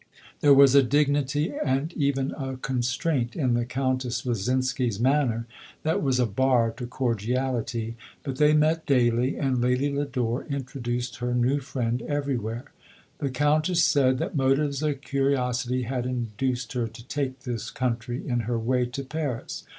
[0.39, 5.45] There was a dignity and even a constraint in the Countess Lyzinskfs manner
[5.83, 11.35] that was a bar to cordiality; hut they met daily, and Lady Lodore introduced her
[11.35, 12.65] new friend everywhere.
[13.19, 18.27] The Countess said that mo tives of curiosity had induced her to take this country
[18.27, 19.65] in her way to Paris.